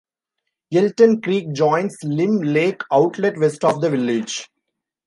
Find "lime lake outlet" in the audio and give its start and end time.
2.01-3.37